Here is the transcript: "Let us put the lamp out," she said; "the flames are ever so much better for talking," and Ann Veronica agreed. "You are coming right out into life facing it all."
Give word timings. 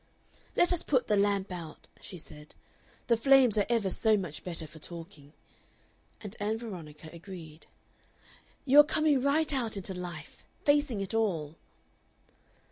"Let 0.55 0.73
us 0.73 0.81
put 0.81 1.05
the 1.05 1.15
lamp 1.15 1.51
out," 1.51 1.87
she 2.01 2.17
said; 2.17 2.55
"the 3.05 3.15
flames 3.15 3.55
are 3.55 3.67
ever 3.69 3.91
so 3.91 4.17
much 4.17 4.43
better 4.43 4.65
for 4.65 4.79
talking," 4.79 5.31
and 6.21 6.35
Ann 6.39 6.57
Veronica 6.57 7.11
agreed. 7.13 7.67
"You 8.65 8.79
are 8.79 8.83
coming 8.83 9.21
right 9.21 9.53
out 9.53 9.77
into 9.77 9.93
life 9.93 10.43
facing 10.65 11.01
it 11.01 11.13
all." 11.13 11.55